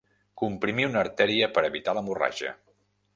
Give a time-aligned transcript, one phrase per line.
[0.41, 2.55] Comprimir una artèria per evitar l'hemorràgia.